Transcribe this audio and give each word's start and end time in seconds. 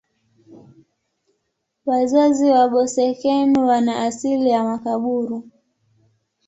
Wazazi 1.85 2.49
wa 2.51 2.67
Boeseken 2.69 3.57
wana 3.59 4.03
asili 4.03 4.49
ya 4.49 4.63
Makaburu. 4.63 5.49